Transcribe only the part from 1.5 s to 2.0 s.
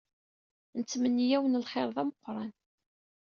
lxir d